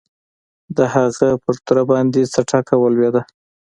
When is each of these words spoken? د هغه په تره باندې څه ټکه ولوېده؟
د 0.77 0.79
هغه 0.93 1.29
په 1.43 1.51
تره 1.67 1.83
باندې 1.91 2.21
څه 2.33 2.41
ټکه 2.49 2.75
ولوېده؟ 2.79 3.21